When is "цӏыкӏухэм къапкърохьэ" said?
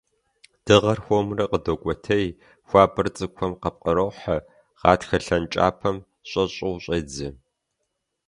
3.15-4.37